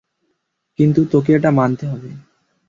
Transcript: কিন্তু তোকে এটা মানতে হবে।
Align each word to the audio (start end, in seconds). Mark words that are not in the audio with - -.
কিন্তু 0.79 1.01
তোকে 1.11 1.31
এটা 1.33 1.49
মানতে 1.51 1.85
হবে। 1.87 2.09